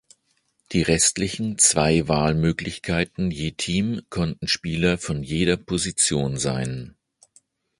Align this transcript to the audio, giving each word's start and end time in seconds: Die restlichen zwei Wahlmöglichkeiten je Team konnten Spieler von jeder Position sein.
Die 0.71 0.81
restlichen 0.81 1.59
zwei 1.59 2.07
Wahlmöglichkeiten 2.07 3.29
je 3.29 3.51
Team 3.51 4.01
konnten 4.09 4.47
Spieler 4.47 4.97
von 4.97 5.21
jeder 5.21 5.57
Position 5.57 6.37
sein. 6.37 6.95